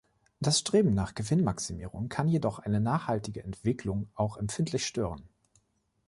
[0.39, 5.29] Das Streben nach Gewinnmaximierung kann jedoch eine nachhaltige Entwicklung auch empfindlich stören.